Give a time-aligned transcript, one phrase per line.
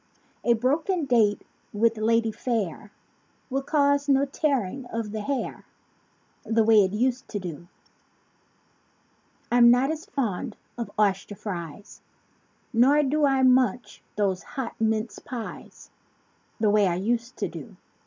[0.43, 2.91] A broken date with lady fair
[3.51, 5.63] Will cause no tearing of the hair
[6.43, 7.67] The way it used to do.
[9.51, 12.01] I'm not as fond of oyster fries;
[12.73, 15.91] Nor do I munch those hot mince pies
[16.59, 17.75] The way I used to do.